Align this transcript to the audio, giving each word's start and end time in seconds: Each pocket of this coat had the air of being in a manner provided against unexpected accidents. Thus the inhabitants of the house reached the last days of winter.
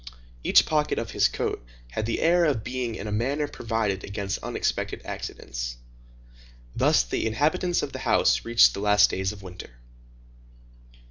Each 0.43 0.65
pocket 0.65 0.97
of 0.97 1.11
this 1.11 1.27
coat 1.27 1.63
had 1.91 2.07
the 2.07 2.21
air 2.21 2.43
of 2.45 2.63
being 2.63 2.95
in 2.95 3.05
a 3.05 3.11
manner 3.11 3.47
provided 3.47 4.03
against 4.03 4.39
unexpected 4.39 5.03
accidents. 5.05 5.77
Thus 6.75 7.03
the 7.03 7.27
inhabitants 7.27 7.83
of 7.83 7.91
the 7.91 7.99
house 7.99 8.43
reached 8.43 8.73
the 8.73 8.79
last 8.79 9.11
days 9.11 9.31
of 9.31 9.43
winter. 9.43 9.75